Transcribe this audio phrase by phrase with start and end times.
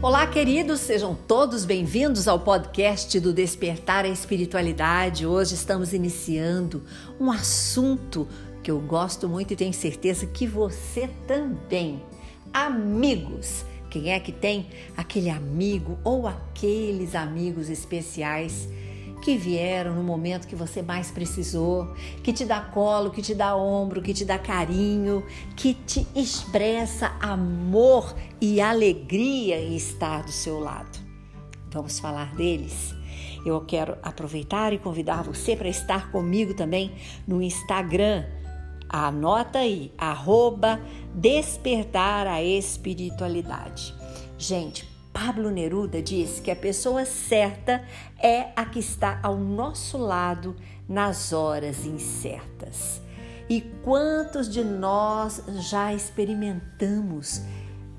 [0.00, 5.26] Olá, queridos, sejam todos bem-vindos ao podcast do Despertar a Espiritualidade.
[5.26, 6.84] Hoje estamos iniciando
[7.18, 8.28] um assunto
[8.62, 12.00] que eu gosto muito e tenho certeza que você também.
[12.52, 13.64] Amigos.
[13.90, 18.68] Quem é que tem aquele amigo ou aqueles amigos especiais
[19.20, 21.92] que vieram no momento que você mais precisou,
[22.22, 25.24] que te dá colo, que te dá ombro, que te dá carinho,
[25.56, 30.98] que te expressa amor e alegria em estar do seu lado.
[31.70, 32.94] Vamos falar deles?
[33.44, 36.92] Eu quero aproveitar e convidar você para estar comigo também
[37.26, 38.24] no Instagram.
[38.88, 40.80] Anota aí, arroba
[41.14, 43.94] despertar a espiritualidade.
[44.38, 44.88] Gente,
[45.20, 47.84] Pablo Neruda diz que a pessoa certa
[48.22, 50.54] é a que está ao nosso lado
[50.88, 53.02] nas horas incertas.
[53.50, 57.42] E quantos de nós já experimentamos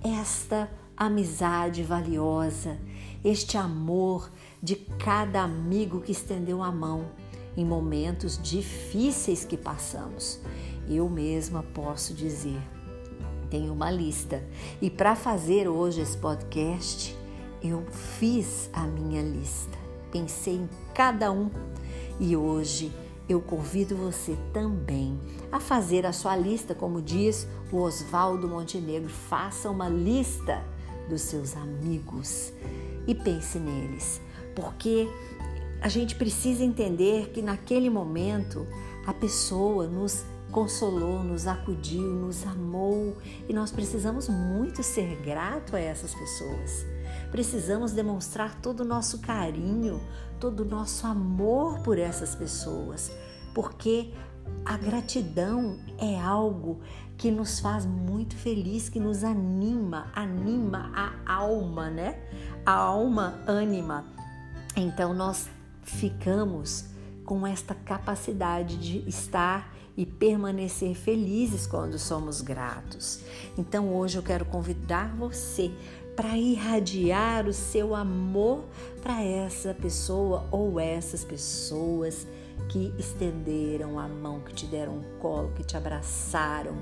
[0.01, 2.79] esta amizade valiosa,
[3.21, 4.31] este amor
[4.63, 7.11] de cada amigo que estendeu a mão
[7.57, 10.39] em momentos difíceis que passamos?
[10.87, 12.78] Eu mesma posso dizer
[13.49, 14.43] tenho uma lista.
[14.81, 17.15] E para fazer hoje esse podcast,
[17.61, 19.77] eu fiz a minha lista.
[20.11, 21.49] Pensei em cada um
[22.19, 22.91] e hoje
[23.27, 25.19] eu convido você também
[25.51, 30.63] a fazer a sua lista, como diz o Oswaldo Montenegro, faça uma lista
[31.07, 32.51] dos seus amigos
[33.07, 34.19] e pense neles,
[34.55, 35.07] porque
[35.81, 38.67] a gente precisa entender que naquele momento
[39.05, 45.79] a pessoa nos consolou, nos acudiu, nos amou e nós precisamos muito ser grato a
[45.79, 46.85] essas pessoas.
[47.31, 50.01] Precisamos demonstrar todo o nosso carinho,
[50.39, 53.11] todo o nosso amor por essas pessoas,
[53.53, 54.11] porque
[54.65, 56.79] a gratidão é algo
[57.17, 62.19] que nos faz muito feliz, que nos anima, anima a alma, né?
[62.65, 64.05] A alma anima.
[64.75, 65.49] Então nós
[65.83, 66.85] ficamos
[67.25, 73.19] com esta capacidade de estar e permanecer felizes quando somos gratos.
[73.57, 75.69] Então hoje eu quero convidar você
[76.15, 78.63] para irradiar o seu amor
[79.01, 82.25] para essa pessoa ou essas pessoas
[82.69, 86.77] que estenderam a mão, que te deram um colo, que te abraçaram,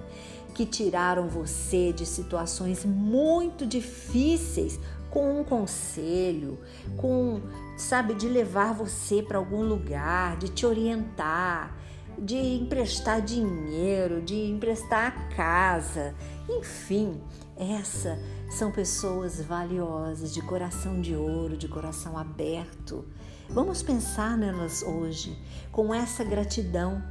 [0.53, 4.79] que tiraram você de situações muito difíceis
[5.09, 6.59] com um conselho,
[6.97, 7.41] com,
[7.77, 11.76] sabe, de levar você para algum lugar, de te orientar,
[12.17, 16.15] de emprestar dinheiro, de emprestar a casa,
[16.49, 17.21] enfim,
[17.55, 18.17] essa
[18.49, 23.05] são pessoas valiosas, de coração de ouro, de coração aberto.
[23.49, 25.37] Vamos pensar nelas hoje
[25.71, 27.03] com essa gratidão,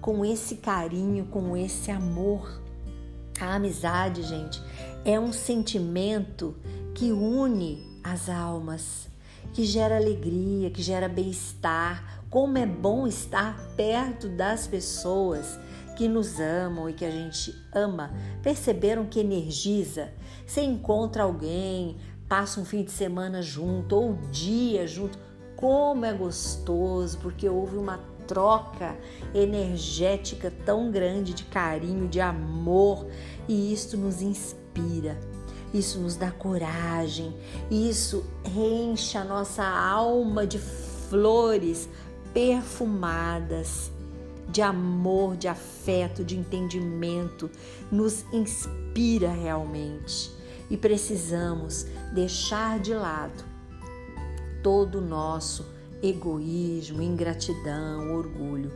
[0.00, 2.62] com esse carinho, com esse amor.
[3.40, 4.62] A amizade, gente,
[5.04, 6.56] é um sentimento
[6.94, 9.08] que une as almas,
[9.52, 15.58] que gera alegria, que gera bem-estar, como é bom estar perto das pessoas
[15.96, 18.12] que nos amam e que a gente ama.
[18.42, 20.12] Perceberam que energiza?
[20.46, 21.96] Você encontra alguém,
[22.28, 25.18] passa um fim de semana junto ou um dia junto.
[25.56, 28.96] Como é gostoso, porque houve uma troca
[29.34, 33.06] energética tão grande de carinho, de amor,
[33.48, 35.18] e isto nos inspira.
[35.74, 37.36] Isso nos dá coragem,
[37.70, 41.88] isso enche a nossa alma de flores
[42.32, 43.90] perfumadas
[44.48, 47.50] de amor, de afeto, de entendimento,
[47.90, 50.32] nos inspira realmente.
[50.70, 53.44] E precisamos deixar de lado
[54.62, 55.66] todo o nosso
[56.02, 58.72] egoísmo, ingratidão, orgulho.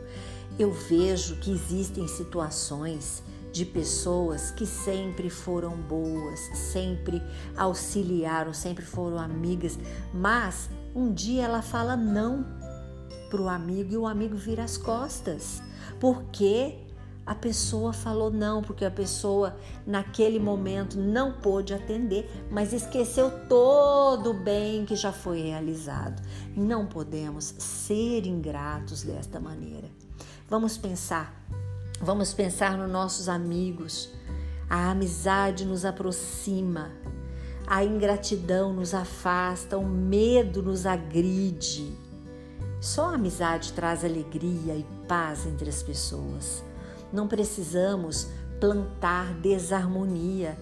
[0.57, 7.21] Eu vejo que existem situações de pessoas que sempre foram boas, sempre
[7.55, 9.77] auxiliaram, sempre foram amigas,
[10.11, 12.45] mas um dia ela fala não
[13.33, 15.59] para o amigo e o amigo vira as costas.
[15.99, 16.77] Porque
[17.25, 19.57] a pessoa falou não, porque a pessoa
[19.87, 26.21] naquele momento não pôde atender, mas esqueceu todo o bem que já foi realizado.
[26.55, 29.89] Não podemos ser ingratos desta maneira.
[30.47, 31.33] Vamos pensar,
[31.99, 34.11] vamos pensar nos nossos amigos.
[34.69, 36.91] A amizade nos aproxima,
[37.65, 42.02] a ingratidão nos afasta, o medo nos agride.
[42.83, 46.61] Só a amizade traz alegria e paz entre as pessoas.
[47.13, 48.27] Não precisamos
[48.59, 50.57] plantar desarmonia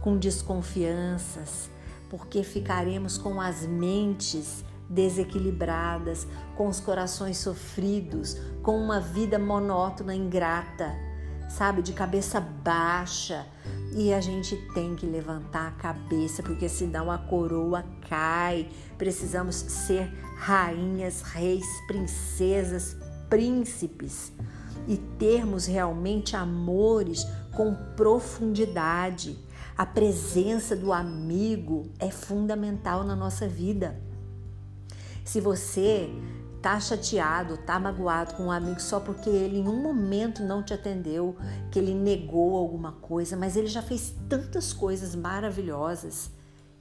[0.00, 1.70] com desconfianças,
[2.08, 6.26] porque ficaremos com as mentes desequilibradas,
[6.56, 10.92] com os corações sofridos, com uma vida monótona ingrata.
[11.50, 13.46] Sabe, de cabeça baixa.
[13.92, 18.68] E a gente tem que levantar a cabeça, porque senão a coroa cai.
[18.96, 22.96] Precisamos ser rainhas, reis, princesas,
[23.28, 24.32] príncipes
[24.86, 29.38] e termos realmente amores com profundidade.
[29.76, 34.00] A presença do amigo é fundamental na nossa vida.
[35.24, 36.10] Se você
[36.60, 40.74] tá chateado, tá magoado com um amigo só porque ele em um momento não te
[40.74, 41.36] atendeu,
[41.70, 46.30] que ele negou alguma coisa, mas ele já fez tantas coisas maravilhosas.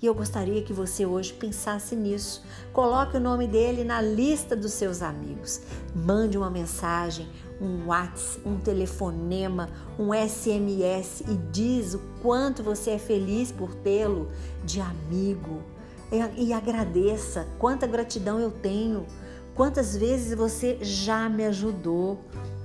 [0.02, 2.42] E eu gostaria que você hoje pensasse nisso.
[2.72, 5.62] Coloque o nome dele na lista dos seus amigos.
[5.94, 7.28] Mande uma mensagem,
[7.60, 14.30] um WhatsApp, um telefonema, um SMS e diz o quanto você é feliz por tê-lo
[14.64, 15.62] de amigo.
[16.38, 19.06] E, agradeça quanta gratidão eu tenho,
[19.59, 22.23] quantas vezes você já me ajudou.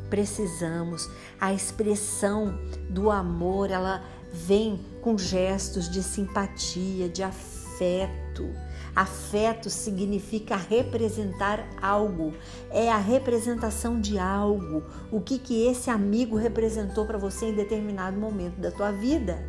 [0.09, 1.11] Precisamos.
[1.41, 2.57] A expressão
[2.89, 4.01] do amor, ela
[4.33, 8.49] vem com gestos de simpatia, de afeto.
[8.95, 12.33] Afeto significa representar algo,
[12.71, 14.85] é a representação de algo.
[15.11, 19.45] O que que esse amigo representou para você em determinado momento da tua vida?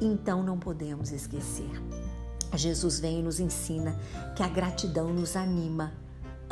[0.00, 1.70] Então não podemos esquecer.
[2.52, 3.96] Jesus vem e nos ensina
[4.34, 6.01] que a gratidão nos anima.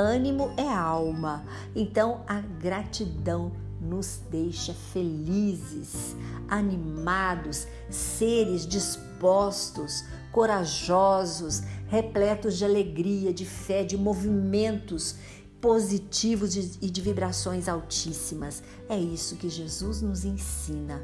[0.00, 1.44] Ânimo é alma.
[1.76, 6.16] Então a gratidão nos deixa felizes,
[6.48, 10.02] animados, seres dispostos,
[10.32, 15.16] corajosos, repletos de alegria, de fé, de movimentos
[15.60, 18.62] positivos e de vibrações altíssimas.
[18.88, 21.02] É isso que Jesus nos ensina.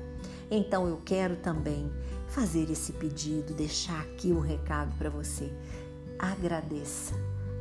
[0.51, 1.93] Então eu quero também
[2.29, 5.53] fazer esse pedido, deixar aqui o um recado para você.
[6.19, 7.15] Agradeça,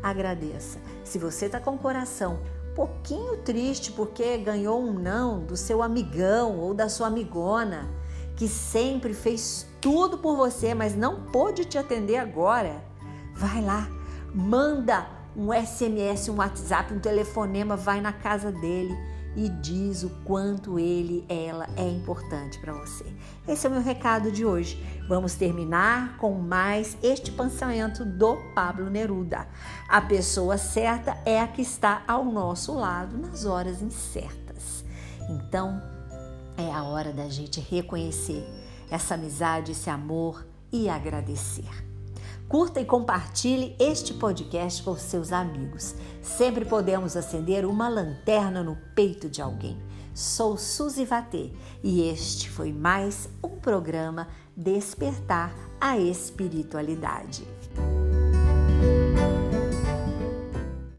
[0.10, 0.80] agradeça.
[1.04, 2.40] Se você está com o coração
[2.76, 7.90] pouquinho triste porque ganhou um não do seu amigão ou da sua amigona,
[8.36, 12.84] que sempre fez tudo por você, mas não pôde te atender agora,
[13.34, 13.88] vai lá,
[14.34, 18.96] manda um SMS, um WhatsApp, um telefonema, vai na casa dele
[19.36, 23.06] e diz o quanto ele, ela é importante para você.
[23.48, 24.82] Esse é o meu recado de hoje.
[25.10, 29.48] Vamos terminar com mais este pensamento do Pablo Neruda.
[29.90, 34.86] A pessoa certa é a que está ao nosso lado nas horas incertas.
[35.30, 35.82] Então,
[36.58, 38.48] é a hora da gente reconhecer
[38.90, 41.95] essa amizade, esse amor e agradecer.
[42.48, 45.96] Curta e compartilhe este podcast com seus amigos.
[46.22, 49.82] Sempre podemos acender uma lanterna no peito de alguém.
[50.14, 51.52] Sou Suzy Vatê
[51.84, 57.48] e este foi mais um programa Despertar a Espiritualidade.